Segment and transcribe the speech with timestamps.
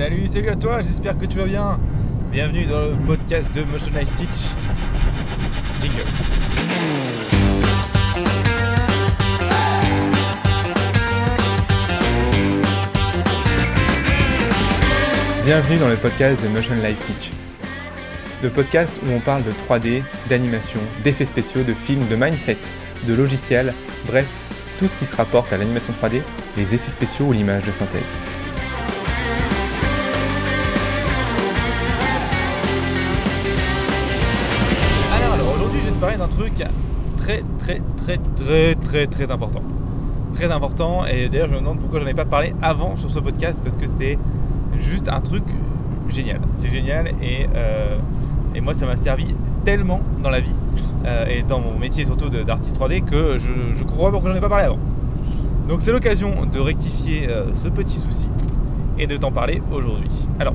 [0.00, 1.78] Salut, salut à toi, j'espère que tu vas bien.
[2.32, 4.54] Bienvenue dans le podcast de Motion Life Teach.
[5.82, 6.06] Jingle.
[15.44, 17.32] Bienvenue dans le podcast de Motion Life Teach.
[18.42, 22.56] Le podcast où on parle de 3D, d'animation, d'effets spéciaux, de films, de mindset,
[23.06, 23.74] de logiciels,
[24.06, 24.26] bref,
[24.78, 26.22] tout ce qui se rapporte à l'animation 3D,
[26.56, 28.14] les effets spéciaux ou l'image de synthèse.
[36.30, 36.64] Truc
[37.16, 39.62] très, très, très, très, très, très important.
[40.32, 43.18] Très important, et d'ailleurs, je me demande pourquoi j'en ai pas parlé avant sur ce
[43.18, 44.18] podcast, parce que c'est
[44.74, 45.42] juste un truc
[46.08, 46.40] génial.
[46.56, 47.98] C'est génial, et, euh,
[48.62, 49.26] moi, ça m'a servi
[49.64, 50.58] tellement dans la vie,
[51.04, 54.40] euh, et dans mon métier surtout d'artiste 3D, que je, je crois pourquoi j'en ai
[54.40, 54.78] pas parlé avant.
[55.68, 58.28] Donc, c'est l'occasion de rectifier euh, ce petit souci
[58.98, 60.28] et de t'en parler aujourd'hui.
[60.38, 60.54] Alors,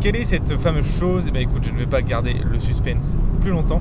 [0.00, 1.26] quelle est cette fameuse chose?
[1.28, 3.80] Eh bien, écoute, je ne vais pas garder le suspense plus longtemps.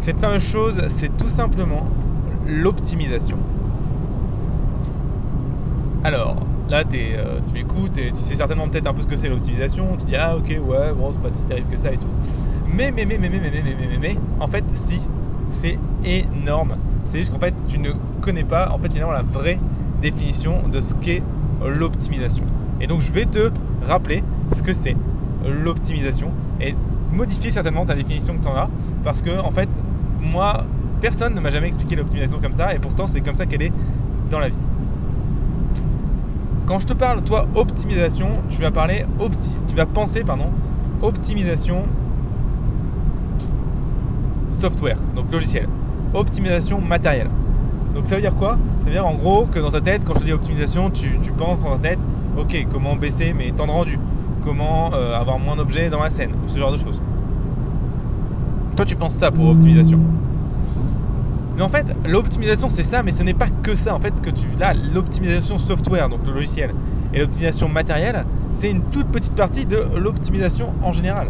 [0.00, 1.84] Cette fameuse chose, c'est tout simplement
[2.46, 3.36] l'optimisation.
[6.04, 6.36] Alors,
[6.70, 9.96] là, euh, tu m'écoutes et tu sais certainement peut-être un peu ce que c'est l'optimisation.
[9.98, 12.06] Tu dis, ah ok, ouais, bon, c'est pas si terrible que ça et tout.
[12.72, 15.00] Mais, mais, mais, mais, mais, mais, mais, mais, mais, mais, mais, en fait, si,
[15.50, 16.76] c'est énorme.
[17.04, 19.58] C'est juste qu'en fait, tu ne connais pas, en fait, finalement, la vraie
[20.00, 21.22] définition de ce qu'est
[21.66, 22.44] l'optimisation.
[22.80, 23.50] Et donc, je vais te
[23.86, 24.96] rappeler ce que c'est
[25.44, 26.74] l'optimisation et
[27.12, 28.68] modifier certainement ta définition que tu en as
[29.04, 29.68] parce que en fait
[30.20, 30.64] moi
[31.00, 33.72] personne ne m'a jamais expliqué l'optimisation comme ça et pourtant c'est comme ça qu'elle est
[34.30, 34.58] dans la vie.
[36.66, 39.06] Quand je te parle toi optimisation tu vas parler
[39.68, 40.46] tu vas penser pardon
[41.02, 41.84] optimisation
[44.52, 45.68] software donc logiciel.
[46.14, 47.30] Optimisation matérielle.
[47.94, 48.52] Donc ça veut dire quoi?
[48.80, 51.32] Ça veut dire en gros que dans ta tête quand je dis optimisation tu, tu
[51.32, 51.98] penses dans ta tête
[52.38, 53.98] ok comment baisser mes temps de rendu?
[54.44, 57.02] Comment euh, avoir moins d'objets dans ma scène, ou ce genre de choses.
[58.78, 59.98] Toi, tu penses ça pour optimisation.
[61.56, 63.92] Mais en fait, l'optimisation, c'est ça, mais ce n'est pas que ça.
[63.92, 66.70] En fait, ce que tu là, l'optimisation software, donc le logiciel,
[67.12, 71.26] et l'optimisation matérielle, c'est une toute petite partie de l'optimisation en général.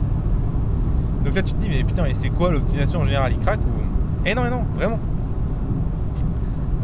[1.25, 3.33] Donc là, tu te dis, mais putain, mais c'est quoi l'optimisation en général?
[3.33, 3.83] Il craque ou?
[4.27, 4.99] Eh non, eh non, vraiment.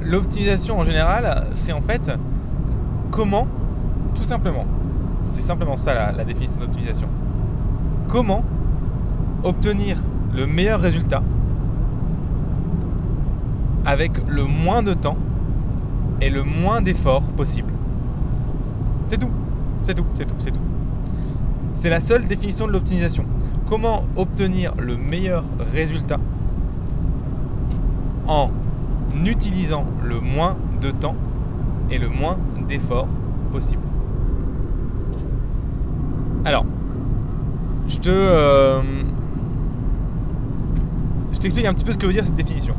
[0.02, 2.10] L'optimisation en général, c'est en fait
[3.10, 3.46] comment,
[4.14, 4.64] tout simplement,
[5.24, 7.08] c'est simplement ça la, la définition d'optimisation.
[8.08, 8.42] Comment
[9.42, 9.98] obtenir
[10.34, 11.22] le meilleur résultat
[13.86, 15.16] avec le moins de temps
[16.20, 17.72] et le moins d'efforts possible.
[19.08, 19.30] C'est tout.
[19.84, 20.60] C'est tout, c'est tout, c'est tout.
[21.74, 23.24] C'est la seule définition de l'optimisation.
[23.68, 26.18] Comment obtenir le meilleur résultat
[28.26, 28.48] en
[29.24, 31.16] utilisant le moins de temps
[31.90, 33.08] et le moins d'efforts
[33.52, 33.82] possible?
[36.44, 36.64] Alors,
[37.88, 38.08] je te.
[38.10, 38.80] euh,
[41.44, 42.74] t'explique un petit peu ce que veut dire cette définition.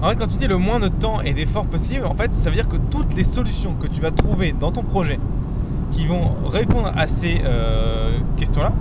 [0.00, 2.48] En fait, quand tu dis le moins de temps et d'efforts possible, en fait, ça
[2.48, 5.18] veut dire que toutes les solutions que tu vas trouver dans ton projet
[5.90, 8.72] qui vont répondre à ces euh, questions-là,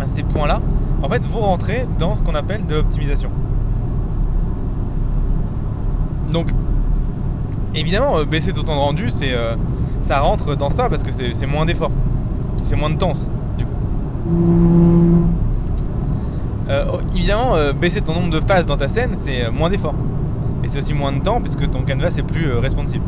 [0.00, 0.62] à ces points-là,
[1.02, 3.28] en fait, vont rentrer dans ce qu'on appelle de l'optimisation.
[6.32, 6.48] Donc,
[7.74, 9.54] évidemment, euh, baisser ton temps de rendu, euh,
[10.00, 11.92] ça rentre dans ça parce que c'est moins d'efforts.
[12.62, 13.12] C'est moins de temps
[13.58, 13.70] du coup.
[16.68, 19.68] Euh, oh, évidemment, euh, baisser ton nombre de phases dans ta scène, c'est euh, moins
[19.68, 19.94] d'efforts.
[20.62, 23.02] Et c'est aussi moins de temps puisque ton canvas est plus responsive.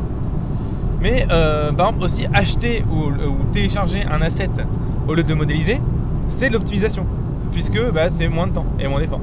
[1.01, 4.51] Mais par exemple, aussi acheter ou, télécharger un asset
[5.07, 5.81] au lieu de modéliser,
[6.29, 7.07] c'est de l'optimisation.
[7.53, 9.21] Puisque bah, c'est moins de temps et moins d'efforts.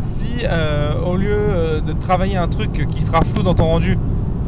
[0.00, 0.44] Si
[1.06, 3.96] au lieu de travailler un truc qui sera flou dans ton rendu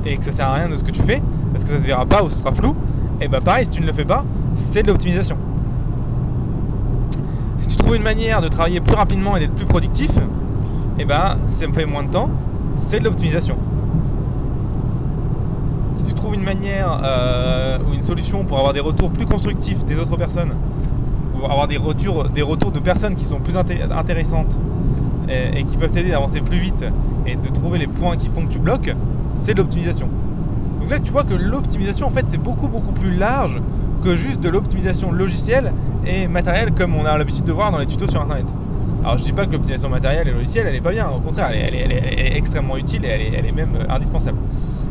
[0.04, 1.86] et que ça sert à rien de ce que tu fais, parce que ça se
[1.86, 2.76] verra pas ou ce sera flou,
[3.20, 4.24] et bah pareil, si tu ne le fais pas,
[4.56, 5.38] c'est de l'optimisation.
[7.58, 10.10] Si tu trouves une manière de travailler plus rapidement et d'être plus productif,
[10.98, 12.30] et ben ça me fait moins de temps,
[12.76, 13.56] c'est de l'optimisation.
[15.94, 19.84] Si tu trouves une manière euh, ou une solution pour avoir des retours plus constructifs
[19.84, 20.52] des autres personnes,
[21.34, 24.58] ou avoir des retours, de personnes qui sont plus inté- intéressantes
[25.28, 26.84] et, qui peuvent t'aider à avancer plus vite
[27.26, 28.94] et de trouver les points qui font que tu bloques,
[29.34, 30.08] c'est de l'optimisation.
[30.80, 33.60] Donc là, tu vois que l'optimisation, en fait, c'est beaucoup, beaucoup plus large
[33.98, 35.72] que juste de l'optimisation logicielle
[36.06, 38.46] et matérielle comme on a l'habitude de voir dans les tutos sur Internet.
[39.04, 41.08] Alors, je dis pas que l'optimisation matérielle et logicielle, elle est pas bien.
[41.08, 44.38] Au contraire, elle est, extrêmement utile et elle est, elle est même euh, indispensable.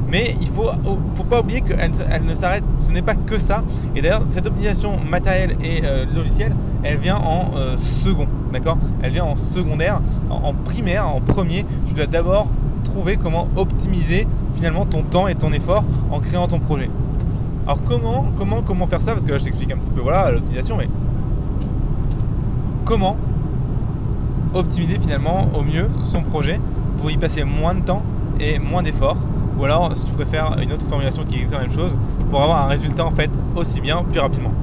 [0.09, 0.69] Mais il faut,
[1.15, 3.63] faut pas oublier qu'elle elle ne s'arrête, ce n'est pas que ça.
[3.95, 8.77] Et d'ailleurs, cette optimisation matérielle et euh, logicielle, elle vient en euh, second, d'accord?
[9.04, 10.00] Elle vient en secondaire,
[10.30, 11.65] en, en primaire, en premier.
[11.88, 12.48] Tu dois d'abord
[12.86, 16.89] trouver comment optimiser finalement ton temps et ton effort en créant ton projet.
[17.68, 19.12] Alors comment, comment, comment faire ça?
[19.12, 20.88] Parce que là je t'explique un petit peu voilà l'optimisation, mais
[22.86, 23.18] comment
[24.54, 26.62] optimiser finalement au mieux son projet
[26.98, 28.04] pour y passer moins de temps
[28.40, 29.18] et moins d'efforts?
[29.60, 31.94] Ou alors si tu préfères une autre formulation qui est la même chose
[32.30, 34.54] pour avoir un résultat en fait aussi bien plus rapidement.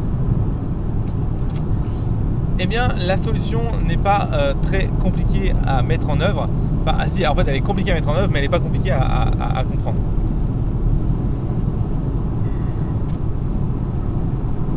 [2.58, 6.48] Eh bien la solution n'est pas euh, très compliquée à mettre en œuvre.
[6.82, 8.50] Enfin ah, si en fait elle est compliquée à mettre en œuvre mais elle n'est
[8.50, 9.98] pas compliquée à, comprendre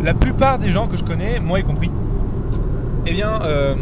[0.08, 1.92] la plupart des gens que je connais moi y compris
[3.06, 3.76] eh bien euh,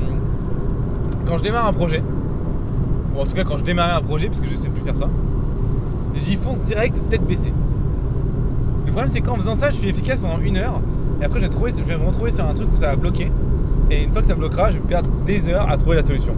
[1.27, 2.01] quand je démarre un projet
[3.13, 4.95] ou en tout cas quand je démarrais un projet parce que je sais plus faire
[4.95, 5.07] ça
[6.15, 7.53] j'y fonce direct tête baissée.
[8.85, 10.81] Le problème c'est qu'en faisant ça, je suis efficace pendant une heure
[11.21, 13.31] et après je vais, je vais me retrouver sur un truc où ça va bloquer
[13.91, 16.33] et une fois que ça bloquera, je vais perdre des heures à trouver la solution.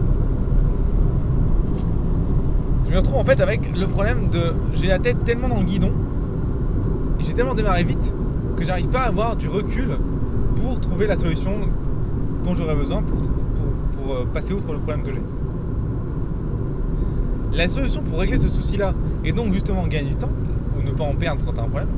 [2.86, 5.64] Je me retrouve en fait avec le problème de j'ai la tête tellement dans le
[5.64, 5.92] guidon
[7.20, 8.14] j'ai tellement démarré vite
[8.58, 9.96] que j'arrive pas à avoir du recul
[10.56, 11.52] pour trouver la solution
[12.42, 13.18] dont j'aurais besoin pour,
[13.92, 15.22] pour euh, passer outre le problème que j'ai.
[17.52, 18.94] La solution pour régler ce souci-là,
[19.24, 20.30] et donc justement gagner du temps,
[20.76, 21.88] ou ne pas en perdre quand tu as un problème,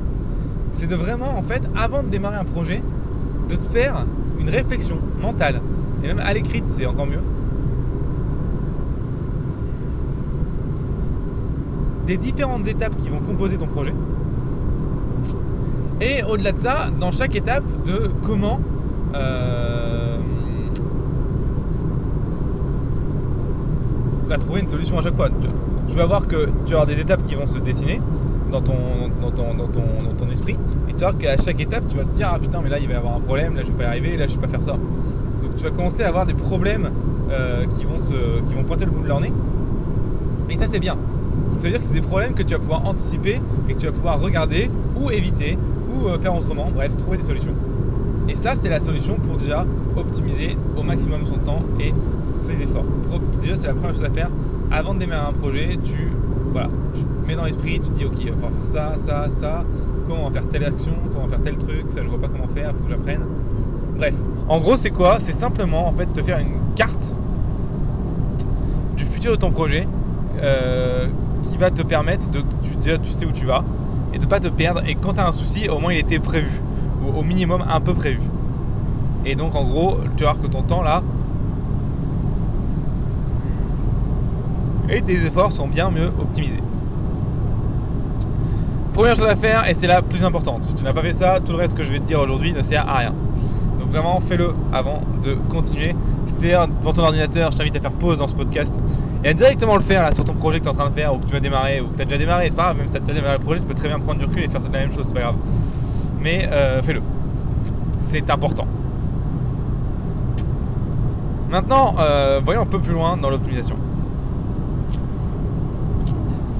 [0.71, 2.81] c'est de vraiment, en fait, avant de démarrer un projet,
[3.49, 4.05] de te faire
[4.39, 5.61] une réflexion mentale,
[6.03, 7.21] et même à l'écrit, c'est encore mieux,
[12.05, 13.93] des différentes étapes qui vont composer ton projet.
[16.01, 18.59] Et au-delà de ça, dans chaque étape, de comment
[19.15, 20.01] euh,
[24.37, 25.29] trouver une solution à chaque fois.
[25.87, 28.01] Je vais voir que tu vas avoir des étapes qui vont se dessiner
[28.51, 28.73] dans ton,
[29.21, 30.57] dans ton, dans ton, dans ton esprit.
[30.89, 32.79] Et tu vas voir qu'à chaque étape, tu vas te dire Ah putain, mais là
[32.79, 34.41] il va y avoir un problème, là je vais pas y arriver, là je vais
[34.41, 34.73] pas faire ça.
[34.73, 36.89] Donc tu vas commencer à avoir des problèmes
[37.31, 39.31] euh, qui, vont se, qui vont pointer le bout de leur nez.
[40.49, 40.97] Et ça c'est bien.
[41.45, 43.73] Parce que ça veut dire que c'est des problèmes que tu vas pouvoir anticiper et
[43.73, 44.69] que tu vas pouvoir regarder
[44.99, 45.57] ou éviter
[46.07, 46.69] euh, faire autrement.
[46.73, 47.53] Bref, trouver des solutions.
[48.29, 49.65] Et ça, c'est la solution pour déjà
[49.97, 51.93] optimiser au maximum son temps et
[52.31, 52.85] ses efforts.
[53.41, 54.29] Déjà, c'est la première chose à faire.
[54.71, 56.07] Avant de démarrer un projet, tu,
[56.51, 59.63] voilà, tu mets dans l'esprit, tu dis ok, il va falloir faire ça, ça, ça,
[60.07, 62.19] comment on va faire telle action, comment on va faire tel truc, ça je vois
[62.19, 63.21] pas comment faire, faut que j'apprenne.
[63.97, 64.13] Bref,
[64.47, 65.19] en gros, c'est quoi?
[65.19, 67.15] C'est simplement en fait te faire une carte
[68.95, 69.87] du futur de ton projet
[70.41, 71.07] euh,
[71.43, 72.43] qui va te permettre de.
[72.81, 73.63] Déjà, tu sais où tu vas
[74.13, 74.81] et de pas te perdre.
[74.87, 76.61] Et quand tu un souci, au moins il était prévu
[77.03, 78.21] ou au minimum un peu prévu.
[79.25, 81.03] Et donc en gros, tu vas voir que ton temps là
[84.89, 86.61] et tes efforts sont bien mieux optimisés.
[88.93, 90.73] Première chose à faire, et c'est la plus importante.
[90.75, 92.61] Tu n'as pas fait ça, tout le reste que je vais te dire aujourd'hui ne
[92.61, 93.13] sert à rien.
[93.91, 95.93] Vraiment, fais-le avant de continuer.
[96.25, 98.79] C'est-à-dire, devant ton ordinateur, je t'invite à faire pause dans ce podcast
[99.23, 100.95] et à directement le faire là, sur ton projet que tu es en train de
[100.95, 102.49] faire ou que tu vas démarrer ou que tu as déjà démarré.
[102.49, 104.19] C'est pas grave, même si tu as démarré le projet, tu peux très bien prendre
[104.19, 105.35] du recul et faire la même chose, c'est pas grave
[106.21, 107.01] mais euh, fais-le.
[107.99, 108.65] C'est important.
[111.49, 113.75] Maintenant, euh, voyons un peu plus loin dans l'optimisation.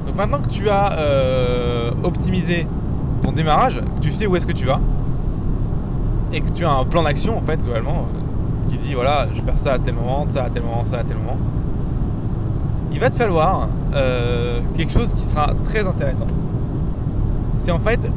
[0.05, 2.67] Donc maintenant que tu as euh, optimisé
[3.21, 4.81] ton démarrage, tu sais où est-ce que tu vas,
[6.33, 8.07] et que tu as un plan d'action en fait globalement,
[8.69, 10.99] qui dit voilà, je vais faire ça à tel moment, ça à tel moment, ça
[10.99, 11.37] à tel moment,
[12.91, 13.67] il va te falloir
[14.75, 16.27] quelque chose qui sera très intéressant.
[17.59, 18.07] C'est en fait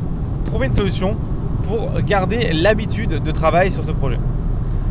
[0.45, 1.17] trouver une solution
[1.63, 4.19] pour garder l'habitude de travail sur ce projet.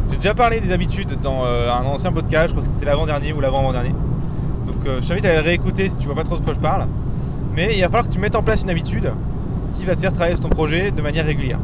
[0.10, 3.34] J'ai déjà parlé des habitudes dans euh, un ancien podcast, je crois que c'était l'avant-dernier
[3.34, 3.96] ou l'avant-avant-dernier.
[4.68, 6.60] Donc euh, je t'invite à le réécouter si tu vois pas trop de quoi je
[6.60, 6.86] parle.
[7.56, 9.12] Mais il va falloir que tu mettes en place une habitude
[9.78, 11.60] qui va te faire travailler sur ton projet de manière régulière.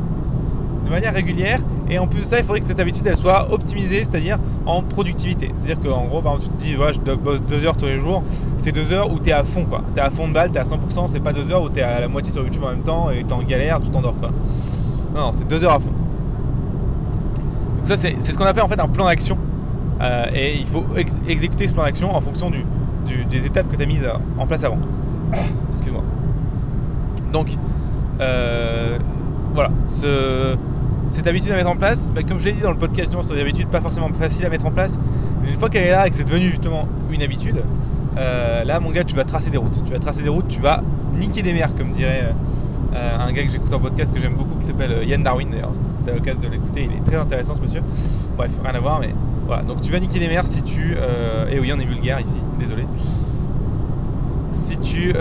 [0.85, 1.59] De manière régulière,
[1.89, 4.81] et en plus de ça, il faudrait que cette habitude elle soit optimisée, c'est-à-dire en
[4.81, 5.51] productivité.
[5.55, 7.99] C'est-à-dire qu'en gros, par exemple, tu te dis, ouais, je bosse deux heures tous les
[7.99, 8.23] jours,
[8.57, 9.81] c'est deux heures où tu es à fond, quoi.
[9.93, 11.69] Tu es à fond de balle, tu es à 100%, c'est pas deux heures où
[11.69, 13.89] tu es à la moitié sur YouTube en même temps et tu en galère, tout
[13.89, 14.29] t'endors, quoi.
[15.15, 15.91] Non, non c'est deux heures à fond.
[17.77, 19.37] Donc ça, c'est ce qu'on appelle en fait un plan d'action.
[20.01, 20.85] Euh, et il faut
[21.27, 22.63] exécuter ce plan d'action en fonction du,
[23.25, 24.07] des étapes que tu as mises
[24.37, 24.77] en place avant.
[25.71, 26.03] Excuse-moi.
[27.33, 27.49] Donc,
[28.21, 28.97] euh,
[29.53, 29.71] voilà.
[29.87, 30.55] Ce,
[31.09, 33.33] cette habitude à mettre en place, bah, comme je l'ai dit dans le podcast, c'est
[33.33, 34.97] une habitude pas forcément facile à mettre en place.
[35.43, 37.63] Mais une fois qu'elle est là et que c'est devenu justement une habitude,
[38.17, 39.83] euh, là, mon gars, tu vas tracer des routes.
[39.85, 40.81] Tu vas tracer des routes, tu vas
[41.17, 42.33] niquer des mers, comme dirait
[42.93, 45.49] euh, un gars que j'écoute en podcast que j'aime beaucoup qui s'appelle euh, Yann Darwin
[45.49, 45.71] d'ailleurs.
[45.99, 47.81] C'était l'occasion de l'écouter, il est très intéressant ce monsieur.
[48.37, 49.13] Bref, rien à voir, mais
[49.47, 49.63] voilà.
[49.63, 50.95] Donc tu vas niquer des mers si tu.
[51.51, 52.85] Et oui, on est vulgaire ici, désolé.
[54.51, 55.13] Si tu,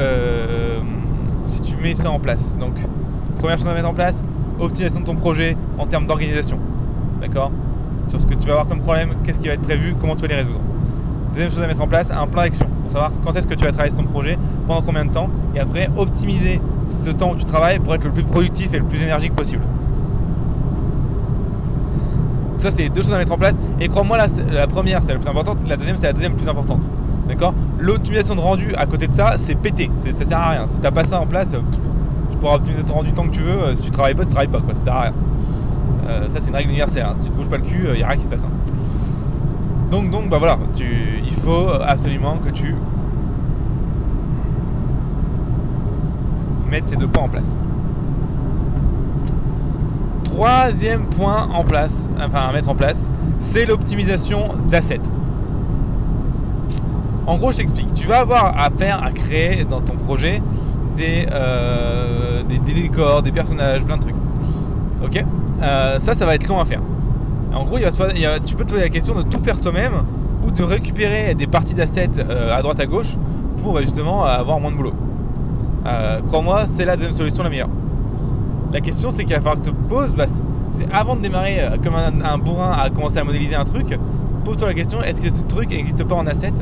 [1.45, 2.57] si tu mets ça en place.
[2.59, 2.75] Donc,
[3.39, 4.23] première chose à mettre en place,
[4.59, 6.59] optimisation de ton projet en termes d'organisation.
[7.21, 7.51] D'accord?
[8.05, 10.23] Sur ce que tu vas avoir comme problème, qu'est-ce qui va être prévu, comment tu
[10.23, 10.61] vas les résoudre.
[11.33, 13.65] Deuxième chose à mettre en place, un plan d'action pour savoir quand est-ce que tu
[13.65, 17.37] vas travailler sur ton projet, pendant combien de temps, et après optimiser ce temps où
[17.37, 19.63] tu travailles pour être le plus productif et le plus énergique possible.
[22.51, 23.55] Donc ça, c'est deux choses à mettre en place.
[23.81, 24.17] Et crois-moi,
[24.51, 25.59] la, première, c'est la plus importante.
[25.69, 26.89] La deuxième, c'est la deuxième plus importante.
[27.29, 27.55] D'accord?
[27.79, 29.91] L'optimisation de rendu à côté de ça, c'est pété.
[29.95, 30.67] Ça sert à rien.
[30.67, 31.55] Si t'as pas ça en place,
[32.33, 33.63] tu pourras optimiser ton rendu tant que tu veux.
[33.63, 34.61] Euh, si tu travailles pas, tu travailles pas.
[34.61, 34.75] Quoi.
[34.75, 35.13] Ça sert à rien.
[36.09, 37.07] Euh, ça, c'est une règle universelle.
[37.07, 37.15] Hein.
[37.15, 38.45] Si tu te bouges pas le cul, il n'y a rien qui se passe.
[38.45, 38.73] Hein.
[39.91, 40.59] Donc, donc, bah voilà.
[40.75, 40.85] Tu,
[41.25, 42.75] il faut absolument que tu
[46.71, 47.57] mettes ces deux points en place.
[50.25, 53.11] Troisième point en place, enfin à mettre en place,
[53.41, 55.01] c'est l'optimisation d'assets.
[57.27, 57.93] En gros, je t'explique.
[57.95, 60.41] Tu vas avoir à faire, à créer dans ton projet
[60.97, 64.17] des, euh, des, décors, des personnages, plein de trucs.
[65.05, 65.25] Ok?
[65.63, 66.81] Euh, Ça, ça va être long à faire.
[67.55, 67.89] En gros, il
[68.45, 70.05] tu peux te poser la question de tout faire toi-même
[70.45, 73.17] ou de récupérer des parties d'assets euh, à droite à gauche
[73.63, 74.95] pour bah, justement avoir moins de boulot.
[76.27, 77.71] Crois-moi, c'est la deuxième solution la meilleure.
[78.73, 80.27] La question, c'est qu'il va falloir que tu te poses, bah,
[80.71, 83.99] c'est avant de démarrer comme un, bourrin à commencer à modéliser un truc,
[84.45, 86.53] pose-toi la question est-ce que ce truc n'existe pas en asset?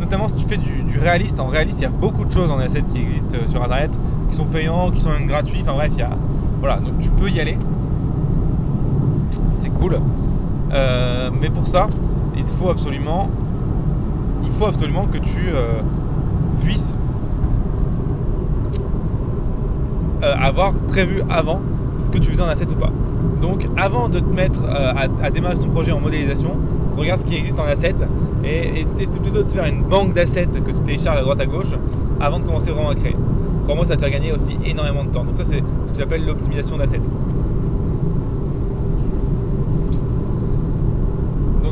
[0.00, 1.40] Notamment si tu fais du, réaliste.
[1.40, 3.90] En réaliste, il y a beaucoup de choses en asset qui existent euh, sur internet,
[4.28, 5.60] qui sont payants, qui sont gratuits.
[5.62, 6.10] Enfin bref, il y a.
[6.60, 7.58] Voilà, donc tu peux y aller.
[9.52, 9.98] C'est cool.
[10.72, 11.88] Euh, mais pour ça,
[12.36, 13.30] il faut absolument.
[14.44, 15.80] Il faut absolument que tu euh,
[16.62, 16.96] puisses
[20.22, 21.60] avoir prévu avant
[21.98, 22.90] ce que tu faisais en asset ou pas.
[23.40, 26.52] Donc avant de te mettre à, démarrer ton projet en modélisation,
[26.96, 27.96] regarde ce qui existe en assets
[28.42, 31.46] et essaie plutôt de te faire une banque d'assets que tu télécharges à droite à
[31.46, 31.74] gauche
[32.20, 33.16] avant de commencer vraiment à créer.
[33.64, 35.24] Crois-moi, ça te fait gagner aussi énormément de temps.
[35.24, 37.00] Donc ça, c'est ce que j'appelle l'optimisation d'assets.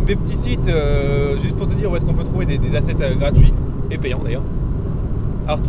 [0.06, 2.96] Des petits sites, euh, juste pour te dire où est-ce qu'on peut trouver des, assets
[3.00, 3.52] euh, gratuits
[3.90, 4.42] et payants d'ailleurs.
[5.46, 5.60] Alors,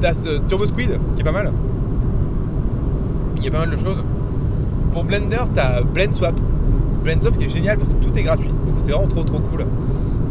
[0.00, 1.52] tu as ce Turbo Squid qui est pas mal.
[3.36, 4.02] Il y a pas mal de choses.
[4.92, 6.38] Pour Blender, tu as BlendSwap
[7.04, 8.48] BlendSwap qui est génial parce que tout est gratuit.
[8.48, 9.64] Donc c'est vraiment trop trop cool.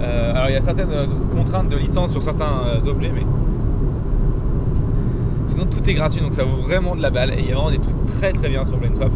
[0.01, 0.89] Euh, alors il y a certaines
[1.32, 3.25] contraintes de licence sur certains objets, mais
[5.48, 7.55] sinon tout est gratuit donc ça vaut vraiment de la balle et il y a
[7.55, 9.12] vraiment des trucs très très bien sur BlendSwap.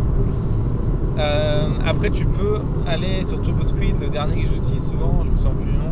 [1.86, 5.72] Après tu peux aller sur TurboSquid, le dernier que j'utilise souvent, je me souviens plus
[5.72, 5.92] du nom.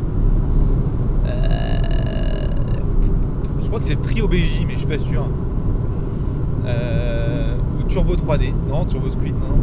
[3.59, 5.27] je crois que c'est FreeOBJ mais je suis pas sûr.
[7.79, 9.57] ou Turbo 3D, non TurboSquid, non.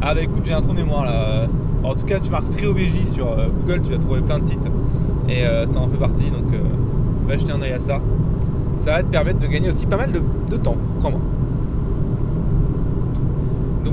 [0.00, 1.46] Ah bah écoute, j'ai un trou de mémoire là.
[1.84, 4.66] En tout cas, tu marques FreeOBJ sur euh, Google, tu vas trouver plein de sites.
[5.28, 6.58] Et euh, ça en fait partie, donc euh,
[7.26, 8.00] va jeter un oeil à ça.
[8.76, 11.20] Ça va te permettre de gagner aussi pas mal de, temps, crois-moi.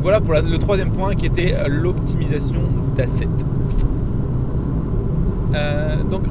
[0.09, 2.61] Voilà pour le troisième point qui était l'optimisation
[2.95, 3.27] d'assets.
[6.09, 6.23] donc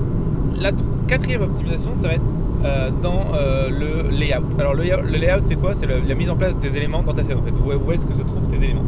[0.61, 0.73] la
[1.07, 3.27] quatrième optimisation, ça va être dans
[3.71, 4.49] le layout.
[4.59, 5.75] Alors le, layout, c'est quoi?
[5.75, 7.53] C'est la mise en place de tes éléments dans ta scène en fait.
[7.53, 8.83] où est-ce que se trouvent tes éléments?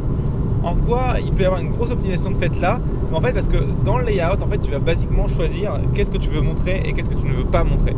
[0.65, 2.81] En quoi il peut y avoir une grosse optimisation de fait là?
[3.13, 6.19] En fait, parce que dans le layout, en fait, tu vas basiquement choisir qu'est-ce que
[6.19, 7.95] tu veux montrer et qu'est-ce que tu ne veux pas montrer.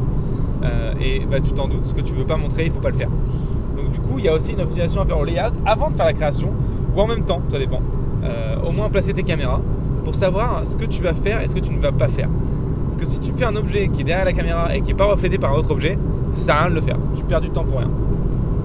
[0.63, 2.91] Euh, et bah, tu t'en doutes, ce que tu veux pas montrer, il faut pas
[2.91, 3.09] le faire.
[3.79, 5.97] Donc du coup, il y a aussi une optimisation à faire au layout avant de
[5.97, 6.51] faire la création
[6.95, 7.81] ou en même temps, ça dépend.
[8.25, 9.61] Euh, au moins placer tes caméras
[10.05, 12.29] pour savoir ce que tu vas faire et ce que tu ne vas pas faire.
[12.87, 14.95] Parce que si tu fais un objet qui est derrière la caméra et qui n'est
[14.95, 15.99] pas reflété par un autre objet,
[16.35, 16.99] ça sert à rien de le faire.
[17.15, 17.91] Tu perds du temps pour rien.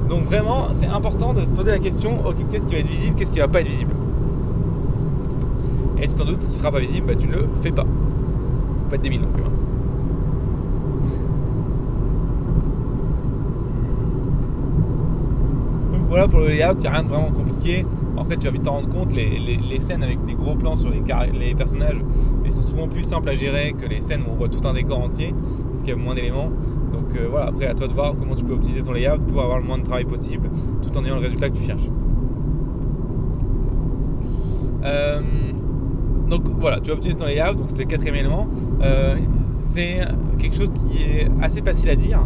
[0.09, 3.15] Donc vraiment, c'est important de te poser la question, ok, qu'est-ce qui va être visible,
[3.15, 3.91] qu'est-ce qui va pas être visible?
[6.01, 7.85] Et tu t'en doutes, ce qui sera pas visible, bah, tu ne le fais pas.
[8.89, 9.43] Pas être débile non plus.
[9.43, 9.51] Hein.
[15.93, 17.85] Donc voilà pour le layout, il n'y a rien de vraiment compliqué.
[18.17, 20.89] En fait, tu vas vite t'en rendre compte, les, scènes avec des gros plans sur
[20.89, 21.01] les,
[21.39, 22.01] les personnages,
[22.49, 24.99] sont souvent plus simples à gérer que les scènes où on voit tout un décor
[24.99, 25.33] entier,
[25.67, 26.49] parce qu'il y a moins d'éléments.
[26.91, 29.41] Donc euh, voilà, après à toi de voir comment tu peux optimiser ton layout pour
[29.41, 30.49] avoir le moins de travail possible
[30.81, 31.89] tout en ayant le résultat que tu cherches.
[34.83, 35.21] Euh,
[36.27, 38.47] donc voilà, tu vas optimiser ton layout, donc c'était le quatrième élément.
[38.81, 39.15] Euh,
[39.59, 40.01] c'est
[40.37, 42.19] quelque chose qui est assez facile à dire,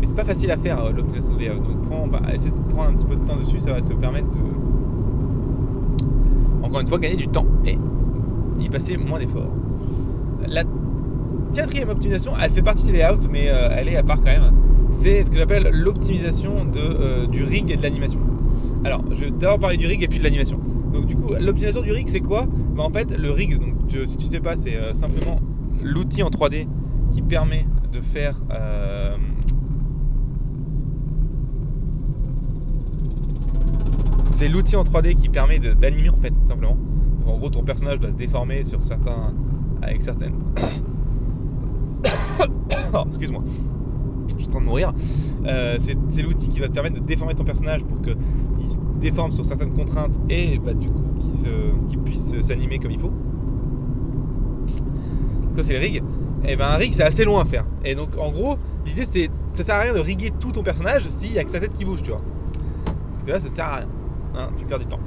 [0.00, 1.60] mais c'est pas facile à faire l'optimisation de layout.
[1.60, 3.92] Donc prends, bah, essaie de prendre un petit peu de temps dessus, ça va te
[3.92, 4.38] permettre de,
[6.68, 7.78] encore une fois, gagner du temps et
[8.60, 9.50] y passer moins d'efforts.
[10.46, 10.64] La
[11.54, 14.52] quatrième optimisation, elle fait partie du layout, mais euh, elle est à part quand même.
[14.90, 18.20] C'est ce que j'appelle l'optimisation euh, du rig et de l'animation.
[18.84, 20.60] Alors, je vais d'abord parler du rig et puis de l'animation.
[20.92, 22.46] Donc, du coup, l'optimisation du rig, c'est quoi?
[22.76, 23.74] Bah, En fait, le rig, donc,
[24.06, 25.40] si tu sais pas, c'est euh, simplement
[25.82, 26.66] l'outil en 3D
[27.10, 28.36] qui permet de faire.
[34.38, 36.78] C'est l'outil en 3D qui permet d'animer en fait, simplement.
[37.18, 39.34] Donc, en gros, ton personnage doit se déformer sur certains,
[39.82, 40.36] avec certaines
[42.94, 43.42] Oh, excuse-moi.
[44.28, 44.92] je suis en train de mourir.
[45.44, 48.16] Euh, c'est l'outil qui va te permettre de déformer ton personnage pour qu'il
[49.00, 51.04] déforme sur certaines contraintes et bah, du coup
[51.88, 53.12] qu'il puisse s'animer comme il faut.
[55.56, 55.96] Ça c'est le rig.
[55.96, 57.66] Et eh ben un rig c'est assez loin à faire.
[57.84, 61.08] Et donc en gros, l'idée c'est ça sert à rien de riguer tout ton personnage
[61.08, 62.22] s'il y a que sa tête qui bouge, tu vois.
[63.12, 63.88] Parce que là ça sert à rien.
[64.38, 65.00] Hein, tu perds du temps.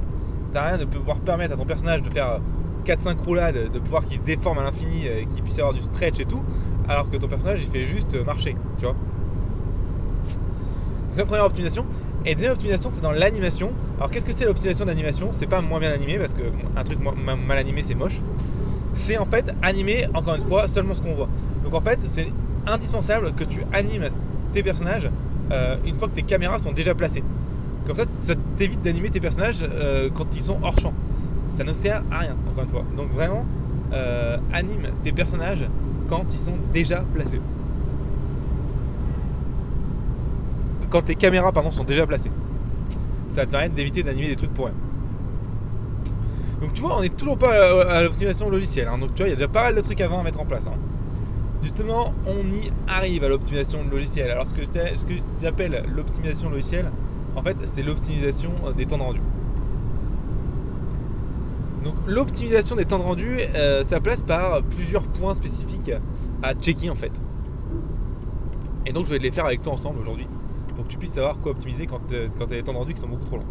[0.46, 2.40] Ça sert à rien de pouvoir permettre à ton personnage de faire
[2.84, 6.20] 4-5 roulades, de pouvoir qu'il se déforme à l'infini et qu'il puisse avoir du stretch
[6.20, 6.42] et tout,
[6.86, 8.94] alors que ton personnage il fait juste marcher, tu vois.
[10.24, 11.86] C'est la première optimisation.
[12.26, 13.72] Et deuxième optimisation, c'est dans l'animation.
[13.96, 15.28] Alors qu'est-ce que c'est l'optimisation d'animation?
[15.32, 16.42] C'est pas moins bien animé parce que
[16.76, 18.20] un truc mal animé c'est moche.
[18.92, 21.28] C'est en fait animer, encore une fois, seulement ce qu'on voit.
[21.64, 22.28] Donc en fait, c'est
[22.66, 24.10] indispensable que tu animes
[24.52, 25.08] tes personnages
[25.50, 27.24] euh, une fois que tes caméras sont déjà placées.
[27.86, 30.92] Comme ça, ça t'évite d'animer tes personnages euh, quand ils sont hors champ.
[31.48, 32.84] Ça ne sert à rien, encore une fois.
[32.96, 33.44] Donc vraiment,
[33.92, 35.64] euh, anime tes personnages
[36.08, 37.40] quand ils sont déjà placés.
[40.90, 42.30] Quand tes caméras pardon, sont déjà placées.
[43.28, 44.74] Ça va te permettre d'éviter d'animer des trucs pour rien.
[46.60, 48.88] Donc tu vois, on n'est toujours pas à l'optimisation logicielle.
[48.88, 48.98] Hein.
[48.98, 50.44] Donc tu vois, il y a déjà pas mal de trucs avant à mettre en
[50.44, 50.68] place.
[50.68, 50.76] Hein.
[51.62, 54.30] Justement, on y arrive à l'optimisation logicielle.
[54.30, 56.90] Alors ce que, ce que j'appelle l'optimisation logicielle,
[57.36, 59.20] en fait, c'est l'optimisation des temps de rendu.
[61.84, 65.90] Donc l'optimisation des temps de rendu, euh, ça place par plusieurs points spécifiques
[66.42, 67.20] à checker en fait.
[68.86, 70.28] Et donc je vais les faire avec toi ensemble aujourd'hui
[70.74, 72.78] pour que tu puisses savoir quoi optimiser quand, euh, quand tu as des temps de
[72.78, 73.46] rendu qui sont beaucoup trop longs.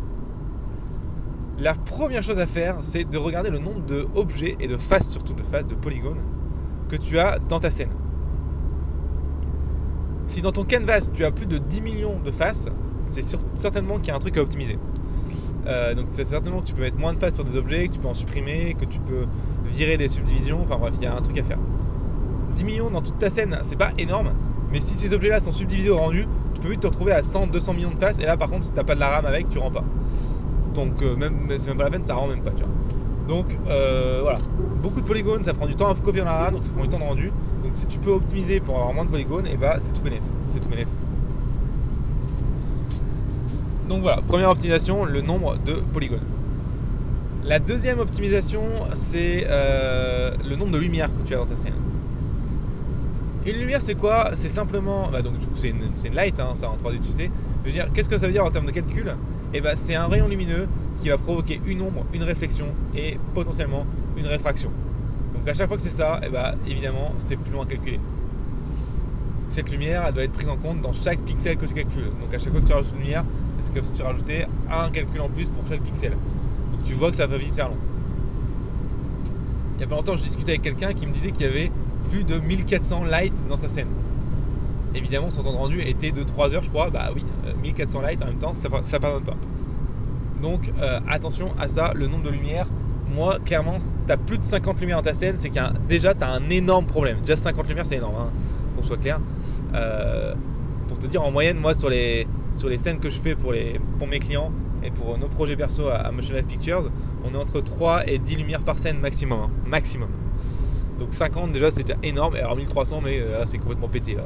[1.60, 5.34] La première chose à faire, c'est de regarder le nombre d'objets et de faces, surtout
[5.34, 6.22] de faces, de polygones,
[6.90, 7.92] que tu as dans ta scène.
[10.28, 12.68] Si dans ton canvas tu as plus de 10 millions de faces,
[13.04, 13.24] c'est
[13.56, 14.78] certainement qu'il y a un truc à optimiser.
[15.68, 17.94] Euh, donc c'est certainement que tu peux mettre moins de faces sur des objets, que
[17.94, 19.26] tu peux en supprimer, que tu peux
[19.66, 21.60] virer des subdivisions, enfin bref, il y a un truc à faire.
[22.56, 24.32] 10 millions dans toute ta scène, c'est pas énorme,
[24.72, 27.48] mais si ces objets-là sont subdivisés au rendu, tu peux vite te retrouver à 100,
[27.48, 29.50] 200 millions de faces, et là par contre, si t'as pas de la RAM avec,
[29.50, 29.84] tu rends pas.
[30.74, 32.72] Donc euh, même, c'est même pas la peine, ça rend même pas, tu vois.
[33.28, 34.40] Donc euh, voilà,
[34.82, 36.82] beaucoup de polygones, ça prend du temps à copier dans la RAM, donc ça prend
[36.82, 37.32] du temps de rendu.
[37.64, 40.02] Donc si tu peux optimiser pour avoir moins de polygones, et eh bah c'est tout
[40.02, 40.24] bénéf.
[40.50, 40.88] C'est tout bénéf.
[43.92, 46.24] Donc voilà, première optimisation, le nombre de polygones.
[47.44, 48.62] La deuxième optimisation,
[48.94, 51.74] c'est euh, le nombre de lumières que tu as dans ta scène.
[53.46, 54.30] Une lumière, c'est quoi?
[54.34, 57.30] C'est simplement, bah donc du coup c'est une, light, hein, ça en 3D, tu sais.
[57.66, 59.14] Je dire, qu'est-ce que ça veut dire en termes de calcul?
[59.54, 63.86] Eh bah c'est un rayon lumineux qui va provoquer une ombre, une réflexion et potentiellement
[64.16, 64.72] une réfraction.
[65.34, 68.00] Donc à chaque fois que c'est ça, eh bah évidemment c'est plus loin à calculer
[69.52, 72.06] cette lumière, elle doit être prise en compte dans chaque pixel que tu calcules.
[72.06, 73.26] Donc à chaque fois que tu rajoutes une lumière,
[73.70, 76.12] comme si tu rajoutais un calcul en plus pour chaque pixel.
[76.12, 77.78] Donc tu vois que ça va vite faire long.
[79.78, 81.72] Il y a pas longtemps, je discutais avec quelqu'un qui me disait qu'il y avait
[82.10, 83.88] plus de 1400 lights dans sa scène.
[84.94, 86.90] Évidemment, son temps de rendu était de 3 heures, je crois.
[86.90, 87.24] Bah oui,
[87.64, 89.38] 1400 euh, lights en même temps, ça, ça pardonne pas.
[90.42, 92.68] Donc euh, attention à ça, le nombre de lumières.
[93.14, 93.76] Moi, clairement,
[94.08, 97.20] tu as plus de 50 lumières dans ta scène, c'est qu'il déjà un énorme problème.
[97.22, 98.16] Déjà 50 lumières, c'est énorme.
[98.18, 98.30] Hein
[98.76, 99.20] qu'on soit clair.
[99.74, 100.34] Euh,
[100.88, 103.54] pour te dire, en moyenne, moi, sur les, sur les scènes que je fais pour,
[103.54, 104.52] les, pour mes clients
[104.84, 106.90] et pour nos projets perso à, Motion Life Pictures,
[107.24, 109.40] on est entre 3 et 10 lumières par scène maximum.
[109.40, 109.50] Hein.
[109.66, 110.10] maximum.
[111.00, 114.18] Donc 50 déjà c'est déjà énorme, alors 1300 mais euh, c'est complètement pété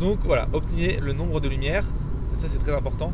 [0.00, 1.84] Donc voilà, optimiser le nombre de lumières,
[2.34, 3.12] ça c'est très important.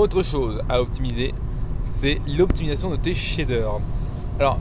[0.00, 1.34] Autre chose à optimiser,
[1.84, 3.80] c'est l'optimisation de tes shaders.
[4.38, 4.58] Alors,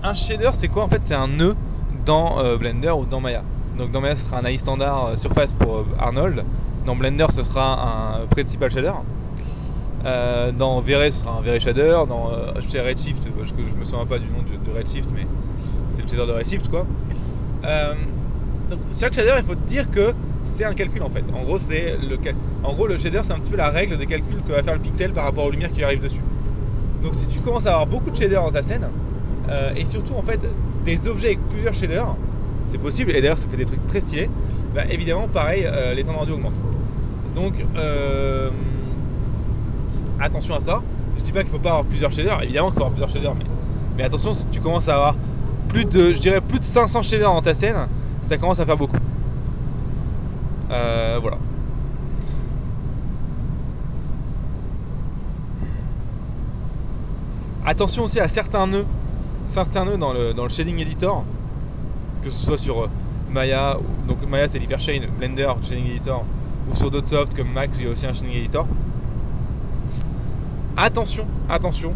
[0.00, 0.84] un shader, c'est quoi?
[0.84, 1.56] En fait, c'est un nœud
[2.06, 3.42] dans euh, Blender ou dans Maya.
[3.76, 6.44] Donc dans Maya, ce sera un AI standard euh, surface pour euh, Arnold.
[6.86, 8.92] Dans Blender, ce sera un principal shader.
[10.56, 12.04] dans V-Ray, ce sera un V-Ray shader.
[12.08, 12.30] Dans
[12.70, 15.26] chez Redshift, je, je, me souviens pas du nom de, Redshift, mais
[15.88, 16.86] c'est le shader de Redshift, quoi.
[18.74, 20.12] Donc chaque shader, il faut te dire que
[20.44, 21.24] c'est un calcul en fait.
[21.34, 22.18] En gros, c'est le,
[22.62, 24.74] en gros, le shader, c'est un petit peu la règle des calculs que va faire
[24.74, 26.20] le pixel par rapport aux lumières qui arrivent dessus.
[27.02, 28.88] Donc, si tu commences à avoir beaucoup de shaders dans ta scène,
[29.50, 30.40] euh, et surtout en fait
[30.84, 32.16] des objets avec plusieurs shaders,
[32.64, 34.30] c'est possible, et d'ailleurs ça fait des trucs très stylés,
[34.74, 36.60] bah, évidemment, pareil, euh, les temps de rendu augmentent.
[37.34, 38.48] Donc, euh,
[40.18, 40.82] attention à ça.
[41.18, 43.34] Je dis pas qu'il faut pas avoir plusieurs shaders, évidemment qu'il faut avoir plusieurs shaders,
[43.34, 43.44] mais,
[43.98, 45.16] mais attention, si tu commences à avoir
[45.68, 47.76] plus de, je dirais, plus de 500 shaders dans ta scène,
[48.24, 48.96] ça commence à faire beaucoup.
[50.70, 51.38] Euh, voilà.
[57.66, 58.86] Attention aussi à certains nœuds
[59.46, 61.24] certains nœuds dans le, shading editor,
[62.22, 62.88] que ce soit sur euh,
[63.30, 66.24] Maya, donc Maya c'est l'hypershade, Blender, shading editor,
[66.70, 68.66] ou sur d'autres softs comme Max, il y a aussi un shading editor.
[70.76, 71.92] Attention, attention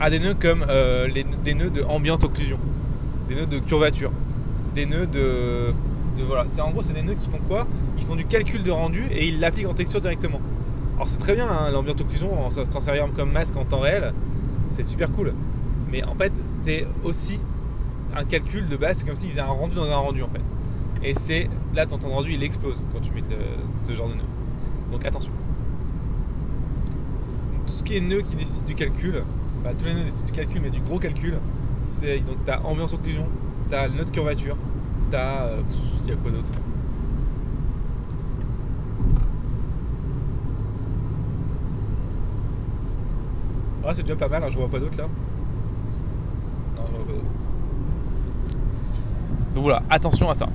[0.00, 1.08] à des nœuds comme euh,
[1.44, 2.58] des nœuds de ambient occlusion,
[3.28, 4.12] des nœuds de curvature,
[4.74, 5.72] des nœuds de,
[6.26, 6.46] voilà.
[6.54, 7.66] C'est en gros c'est des nœuds qui font quoi?
[7.98, 10.40] Ils font du calcul de rendu et ils l'appliquent en texture directement.
[10.96, 14.12] Alors c'est très bien hein, l'ambient occlusion, s'en servir comme masque en temps réel,
[14.68, 15.34] c'est super cool.
[15.90, 17.40] Mais en fait c'est aussi
[18.14, 20.42] un calcul de base, c'est comme s'il faisait un rendu dans un rendu en fait.
[21.02, 23.36] Et c'est là ton temps de rendu il explose quand tu mets de,
[23.82, 24.22] ce genre de nœud.
[24.92, 25.32] Donc attention.
[27.66, 29.24] tout ce qui est nœud qui décide du calcul,
[29.64, 31.38] bah, tous les nœuds décident du calcul, mais du gros calcul,
[31.82, 33.26] c'est donc t'as ambiance occlusion,
[33.70, 34.56] t'as de curvature,
[35.10, 35.48] t'as.
[36.02, 36.50] Il y a quoi d'autre?
[43.84, 45.04] Ah, c'est déjà pas mal, hein, je vois pas d'autres là.
[46.76, 47.30] Non, je vois pas d'autres.
[49.54, 50.46] Donc voilà, attention à ça.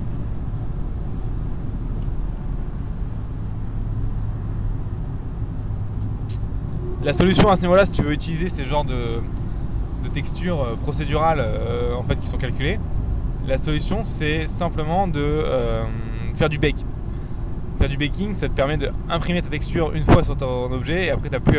[7.02, 9.20] La solution à ce niveau-là, si tu veux utiliser ces genres de,
[10.02, 12.80] de textures euh, procédurales euh, en fait, qui sont calculées,
[13.48, 15.84] la solution c'est simplement de euh,
[16.36, 16.84] faire du bake.
[17.78, 21.10] Faire du baking, ça te permet d'imprimer ta texture une fois sur ton objet et
[21.10, 21.58] après tu n'as plus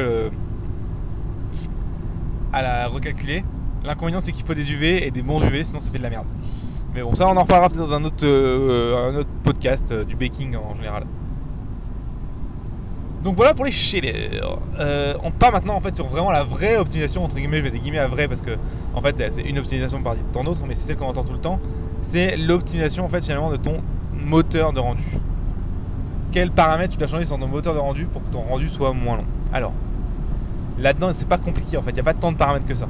[2.54, 3.44] à, la recalculer.
[3.84, 6.10] L'inconvénient c'est qu'il faut des UV et des bons UV, sinon ça fait de la
[6.10, 6.28] merde.
[6.94, 10.76] Mais bon, ça on en reparlera dans un autre, un autre podcast du baking en
[10.76, 11.06] général.
[13.24, 14.60] Donc voilà pour les shaders.
[14.80, 17.72] Euh, on part maintenant en fait sur vraiment la vraie optimisation entre guillemets, je vais
[17.72, 18.52] des guillemets à vrai parce que
[18.96, 21.40] en fait c'est une optimisation par tant d'autres, mais c'est celle qu'on entend tout le
[21.40, 21.60] temps.
[22.02, 23.82] C'est l'optimisation en fait finalement de ton
[24.26, 25.04] moteur de rendu.
[26.32, 28.94] Quels paramètres tu dois changer sur ton moteur de rendu pour que ton rendu soit
[28.94, 29.26] moins long?
[29.52, 29.74] Alors
[30.80, 32.88] là-dedans c'est pas compliqué en fait, il n'y a pas tant de paramètres que ça.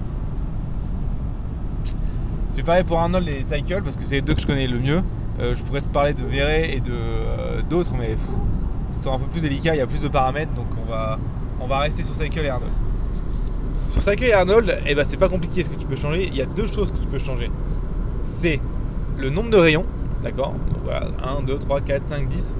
[2.52, 4.68] Je vais parler pour Arnold et Cycle parce que c'est les deux que je connais
[4.68, 5.02] le mieux.
[5.40, 8.34] Euh, je pourrais te parler de Vere et de euh, d'autres, mais fou,
[8.92, 11.20] sont un peu plus délicats, il y a plus de paramètres, donc on va,
[11.62, 12.72] on va rester sur Cycle et Arnold.
[13.90, 16.28] Sur Cycle et Arnold, eh ben, c'est pas compliqué ce que tu peux changer.
[16.28, 17.50] Il y a deux choses que tu peux changer.
[18.24, 18.60] C'est
[19.18, 19.86] le nombre de rayons,
[20.24, 20.54] d'accord?
[20.84, 21.08] Voilà,
[21.40, 22.54] 1, 2, 3, 4, 5, 10.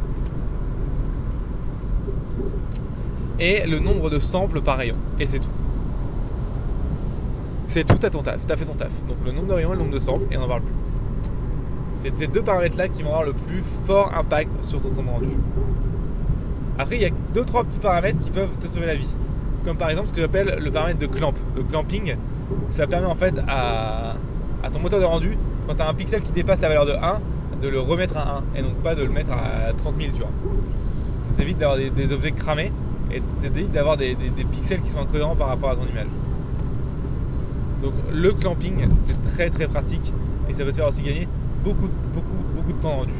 [3.40, 4.96] Et le nombre de samples par rayon.
[5.20, 5.50] Et c'est tout.
[7.68, 8.92] C'est tout à ton taf, t'as fait ton taf.
[9.08, 10.74] Donc le nombre de rayons et le nombre de samples, et on n'en parle plus.
[11.98, 15.04] C'est ces deux paramètres là qui vont avoir le plus fort impact sur ton temps
[15.04, 15.28] de rendu.
[16.80, 19.14] Après, il y a deux trois petits paramètres qui peuvent te sauver la vie.
[19.66, 21.34] Comme par exemple ce que j'appelle le paramètre de clamp.
[21.58, 22.16] Le clamping,
[22.70, 24.16] ça permet en fait à,
[24.72, 25.38] ton moteur de rendu,
[25.68, 27.20] quand tu as un pixel qui dépasse la valeur de 1,
[27.62, 30.22] de le remettre à 1 et donc pas de le mettre à 30 000, tu
[30.22, 30.32] vois.
[31.28, 32.72] Ça t'évite d'avoir des, objets cramés
[33.12, 34.16] et ça t'évite d'avoir des,
[34.50, 36.08] pixels qui sont incohérents par rapport à ton image.
[37.84, 40.14] Donc le clamping, c'est très très pratique
[40.50, 41.28] et ça peut te faire aussi gagner
[41.62, 43.14] beaucoup, beaucoup, beaucoup de temps rendu.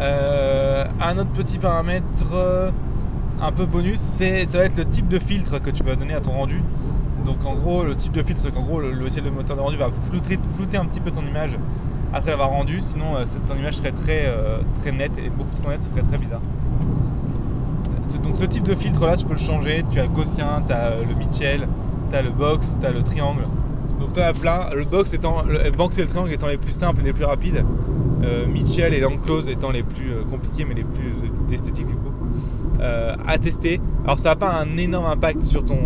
[0.00, 2.70] Euh, un autre petit paramètre euh,
[3.42, 6.14] un peu bonus, c'est ça va être le type de filtre que tu vas donner
[6.14, 6.62] à ton rendu.
[7.24, 9.62] Donc en gros, le type de filtre, c'est qu'en gros, le logiciel de moteur de
[9.62, 11.58] rendu va flouter, un petit peu ton image
[12.12, 12.78] après l'avoir rendu.
[12.80, 14.32] Sinon, euh, ton image serait très,
[14.80, 16.40] très nette et beaucoup trop nette, ça serait très bizarre.
[18.22, 19.84] Donc ce type de filtre là, tu peux le changer.
[19.90, 21.68] Tu as Gaussien, tu as le Mitchell,
[22.10, 23.42] tu as le box, tu as le triangle.
[23.98, 24.70] Donc tu as plein.
[24.74, 27.24] Le box étant, le box et le triangle étant les plus simples et les plus
[27.24, 27.64] rapides.
[28.22, 31.14] Euh, Mitchell et l'enclose étant les plus euh, compliqués mais les plus
[31.50, 32.12] esthétiques du coup
[32.80, 33.80] euh, à tester.
[34.04, 35.78] Alors ça n'a pas un énorme impact sur ton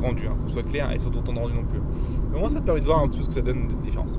[0.00, 1.80] rendu, hein, qu'on soit clair, et sur ton temps de rendu non plus.
[2.30, 3.74] Mais au moins ça te permet de voir un peu ce que ça donne de
[3.76, 4.18] différence.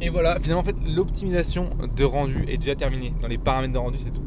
[0.00, 3.12] Et voilà, finalement en fait l'optimisation de rendu est déjà terminée.
[3.20, 4.24] Dans les paramètres de rendu c'est tout.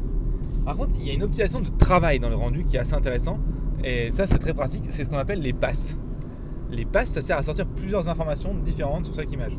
[0.64, 2.94] Par contre il y a une optimisation de travail dans le rendu qui est assez
[2.94, 3.38] intéressant.
[3.82, 5.98] Et ça c'est très pratique, c'est ce qu'on appelle les passes.
[6.70, 9.58] Les passes ça sert à sortir plusieurs informations différentes sur chaque image.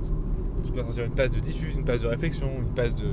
[0.66, 3.06] Tu peux sortir une passe de diffuse, une passe de réflexion, une passe de.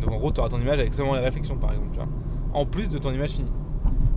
[0.00, 2.08] Donc en gros, tu auras ton image avec seulement les réflexions par exemple, tu vois.
[2.54, 3.52] En plus de ton image finie.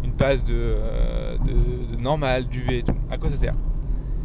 [0.04, 2.94] Une passe de, euh, de, normal, d'UV et tout.
[3.10, 3.56] À quoi ça sert?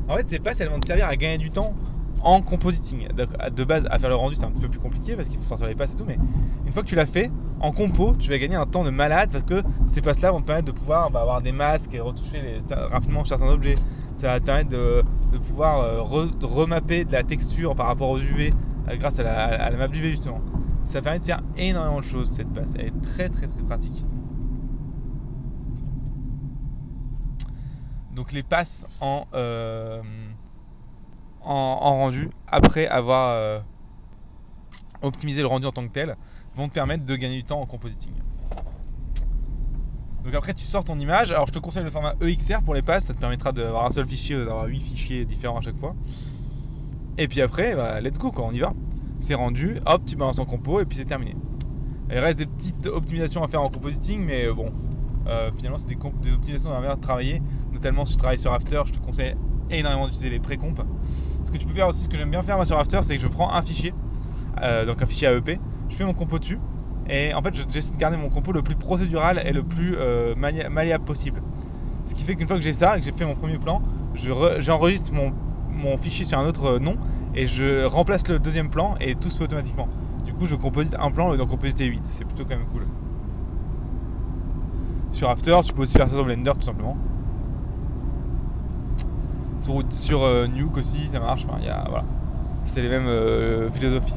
[0.08, 1.74] En fait, ces passes, elles vont te servir à gagner du temps
[2.22, 3.08] en compositing.
[3.08, 5.44] De base, à faire le rendu, c'est un petit peu plus compliqué parce qu'il faut
[5.44, 6.04] sortir les passes et tout.
[6.06, 6.18] Mais
[6.66, 9.30] une fois que tu l'as fait, en compo, tu vas gagner un temps de malade
[9.32, 12.40] parce que ces passes-là vont te permettre de pouvoir bah, avoir des masques et retoucher
[12.90, 13.76] rapidement certains objets.
[14.18, 15.04] Ça va te permettre de,
[15.38, 18.52] pouvoir euh, remapper de la texture par rapport aux UV
[18.88, 20.40] euh, grâce à la, map d'UV justement.
[20.84, 22.72] Ça permet de faire énormément de choses cette passe.
[22.76, 24.04] Elle est très très très pratique.
[28.12, 30.02] Donc les passes en, euh,
[31.40, 33.62] en, rendu après avoir
[35.00, 36.16] optimisé le rendu en tant que tel
[36.56, 38.14] vont te permettre de gagner du temps en compositing.
[40.24, 42.82] Donc après tu sors ton image, alors je te conseille le format EXR pour les
[42.82, 45.94] passes, ça te permettra d'avoir un seul fichier, d'avoir 8 fichiers différents à chaque fois.
[47.16, 48.72] Et puis après, bah, let's go quoi, on y va.
[49.20, 51.36] C'est rendu, hop, tu balances en compo et puis c'est terminé.
[52.10, 54.72] Il reste des petites optimisations à faire en compositing, mais euh, bon,
[55.26, 58.98] euh, finalement c'est des, optimisations dans travailler, notamment si tu travailles sur After, je te
[58.98, 59.34] conseille
[59.70, 60.80] énormément d'utiliser les pré-comp.
[61.44, 63.16] Ce que tu peux faire aussi, ce que j'aime bien faire moi sur After, c'est
[63.16, 63.92] que je prends un fichier,
[64.62, 66.58] euh, donc un fichier AEP, je fais mon compo dessus,
[67.08, 69.96] et en fait j'essaie de garder mon compo le plus procédural et le plus
[70.36, 71.42] malléable possible.
[72.06, 73.82] Ce qui fait qu'une fois que j'ai ça, que j'ai fait mon premier plan,
[74.14, 75.32] j'enregistre mon,
[75.70, 76.96] mon, fichier sur un autre nom
[77.34, 79.88] et je remplace le deuxième plan et tout se fait automatiquement.
[80.24, 82.00] Du coup, je composite un plan et donc compositer 8.
[82.04, 82.82] C'est plutôt quand même cool.
[85.12, 86.96] Sur After, tu peux aussi faire ça sur Blender tout simplement.
[89.90, 91.44] Sur, euh, Nuke aussi, ça marche.
[91.48, 92.04] Enfin, voilà.
[92.64, 94.14] C'est les mêmes euh, philosophies.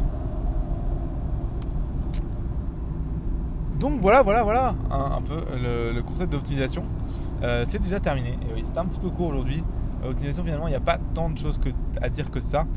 [3.82, 6.84] Donc voilà, voilà, voilà un, peu le, concept d'optimisation.
[7.42, 8.38] Euh, c'est déjà terminé.
[8.48, 9.64] Et oui, c'était un petit peu court aujourd'hui.
[10.04, 11.60] L'optimisation, finalement, il n'y a pas tant de choses
[12.00, 12.68] à dire que ça.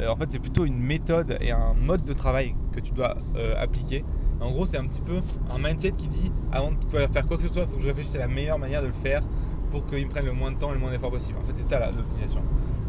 [0.00, 3.14] Euh, en fait, c'est plutôt une méthode et un mode de travail que tu dois
[3.36, 4.06] euh, appliquer.
[4.40, 7.42] En gros, c'est un petit peu un mindset qui dit avant de faire quoi que
[7.42, 9.22] ce soit, il faut que je réfléchisse à la meilleure manière de le faire
[9.70, 11.36] pour qu'il me prenne le moins de temps et le moins d'efforts possible.
[11.38, 12.40] En fait, c'est ça l'optimisation.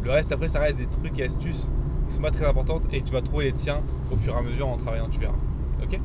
[0.01, 1.69] Le reste, après, ça reste des trucs et astuces
[2.07, 3.81] qui sont pas très importantes et tu vas trouver les tiens
[4.13, 5.35] au fur et à mesure en travaillant, tu verras.
[5.83, 5.99] Ok?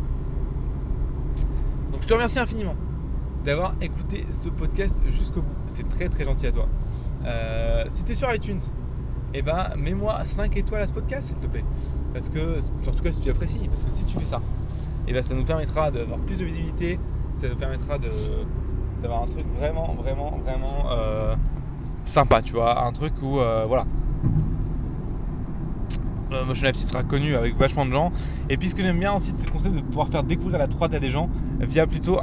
[1.90, 2.76] Donc, je te remercie infiniment
[3.44, 5.54] d'avoir écouté ce podcast jusqu'au bout.
[5.66, 6.68] C'est très très gentil à toi.
[7.24, 8.60] Euh, si tu sur iTunes,
[9.34, 11.64] eh ben, mets-moi 5 étoiles à ce podcast, s'il te plaît.
[12.12, 14.40] Parce que, surtout cas si tu apprécies, parce que si tu fais ça,
[15.06, 16.98] eh ben, ça nous permettra d'avoir plus de visibilité,
[17.34, 17.98] ça nous permettra
[19.02, 21.34] d'avoir un truc vraiment, vraiment, vraiment euh,
[22.04, 22.84] sympa, tu vois.
[22.84, 23.86] Un truc où, euh, voilà.
[26.32, 28.12] Euh, Motion Life sera connu avec vachement de gens.
[28.48, 30.68] Et puis ce que j'aime bien aussi, c'est le concept de pouvoir faire découvrir la
[30.68, 31.28] 3D à des gens
[31.60, 32.20] via plutôt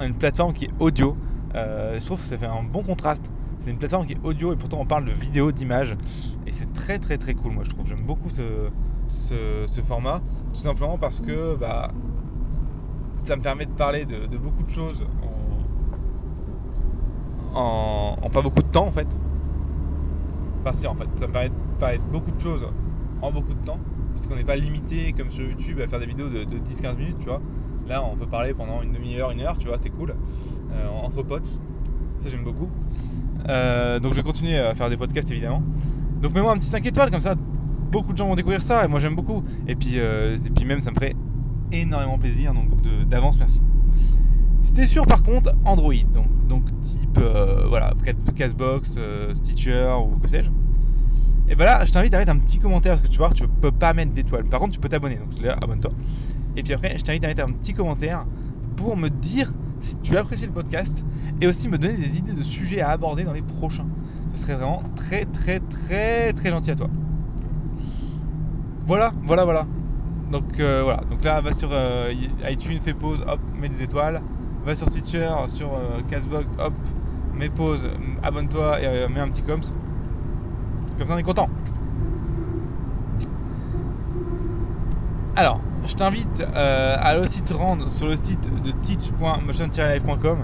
[0.00, 1.16] une plateforme qui est audio.
[1.54, 3.30] je trouve que ça fait un bon contraste
[3.66, 5.96] c'est une plateforme qui est audio et pourtant on parle de vidéo, d'image.
[6.46, 7.86] Et c'est très très très cool, moi je trouve.
[7.86, 10.20] J'aime beaucoup ce, format.
[10.52, 11.88] Tout simplement parce que bah,
[13.16, 15.04] ça me permet de parler de, beaucoup de choses
[17.54, 19.18] en, pas beaucoup de temps en fait.
[20.60, 22.68] Enfin si en fait, ça me permet de parler de beaucoup de choses
[23.30, 23.78] beaucoup de temps.
[24.12, 27.18] Parce qu'on n'est pas limité comme sur YouTube à faire des vidéos de, 10-15 minutes,
[27.18, 27.42] tu vois.
[27.86, 30.14] Là, on peut parler pendant une demi-heure, une heure, tu vois, c'est cool.
[30.72, 31.50] Euh, entre potes.
[32.18, 32.68] Ça, j'aime beaucoup.
[33.48, 35.62] Euh, donc je vais continuer à faire des podcasts évidemment.
[36.20, 37.34] Donc mets-moi un petit 5 étoiles comme ça,
[37.92, 39.44] beaucoup de gens vont découvrir ça et moi j'aime beaucoup.
[39.68, 41.14] Et puis, euh, et puis même ça me ferait
[41.70, 42.70] énormément plaisir, donc
[43.06, 43.60] d'avance merci.
[44.62, 47.20] C'était sûr par contre Android, donc, donc type
[47.68, 47.92] voilà,
[48.34, 48.98] Castbox,
[49.34, 50.50] Stitcher ou que sais-je.
[51.48, 53.46] Et ben là je t'invite à mettre un petit commentaire parce que tu vois tu
[53.46, 54.44] peux pas mettre d'étoiles.
[54.44, 55.28] Par contre tu peux t'abonner, donc
[55.62, 55.92] abonne-toi.
[56.56, 58.24] Et puis après je t'invite à mettre un petit commentaire
[58.76, 61.04] pour me dire si tu as apprécié le podcast
[61.40, 63.86] et aussi me donner des idées de sujets à aborder dans les prochains.
[64.34, 66.88] Ce serait vraiment très très très très gentil à toi.
[68.86, 69.66] Voilà, voilà, voilà.
[70.30, 72.12] Donc euh, voilà, donc là va sur euh,
[72.48, 74.20] iTunes, fais pause, hop, mets des étoiles.
[74.64, 76.72] Va sur Stitcher, sur euh, Castbox, hop,
[77.34, 77.88] mets pause,
[78.22, 79.60] abonne-toi et mets un petit coms.
[80.98, 81.48] Comme ça on est content.
[85.36, 90.38] Alors, je t'invite euh, à aussi te rendre sur le site de teach.motion-live.com.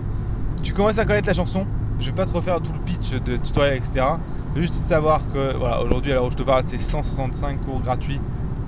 [0.62, 1.67] Tu commences à connaître la chanson.
[1.99, 4.07] Je vais pas te refaire tout le pitch de tutoriel, etc.
[4.55, 8.21] Juste savoir que voilà, aujourd'hui, à l'heure où je te parle, c'est 165 cours gratuits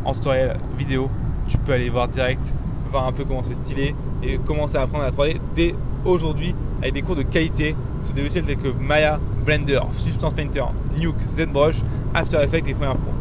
[0.05, 1.11] en tutoriel vidéo.
[1.47, 2.53] Tu peux aller voir direct,
[2.90, 5.75] voir un peu comment c'est stylé et commencer à apprendre la 3D dès
[6.07, 10.64] aujourd'hui avec des cours de qualité sur des logiciels tels que Maya, Blender, Substance Painter,
[10.98, 11.83] Nuke, ZBrush,
[12.14, 13.12] After Effects et Premiere Pro.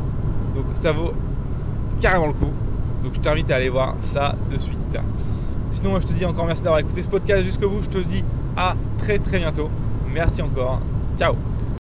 [0.55, 1.13] Donc ça vaut
[1.99, 2.51] carrément le coup.
[3.03, 4.77] Donc je t'invite à aller voir ça de suite.
[5.71, 7.81] Sinon, moi, je te dis encore merci d'avoir écouté ce podcast jusqu'au bout.
[7.81, 8.23] Je te dis
[8.55, 9.69] à très très bientôt.
[10.13, 10.79] Merci encore.
[11.17, 11.35] Ciao